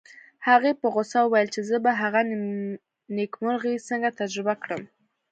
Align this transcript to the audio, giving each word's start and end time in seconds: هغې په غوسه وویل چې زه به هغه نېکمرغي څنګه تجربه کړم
هغې 0.47 0.71
په 0.81 0.87
غوسه 0.93 1.19
وویل 1.23 1.47
چې 1.55 1.61
زه 1.69 1.77
به 1.83 1.91
هغه 2.01 2.21
نېکمرغي 3.15 3.75
څنګه 3.89 4.09
تجربه 4.19 4.53
کړم 4.63 4.81